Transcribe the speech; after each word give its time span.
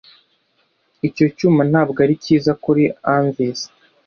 icyo 1.07 1.25
cyuma 1.37 1.61
ntabwo 1.71 1.97
ari 2.05 2.13
cyiza 2.23 2.51
kuri 2.63 2.83
anvils 3.15 3.61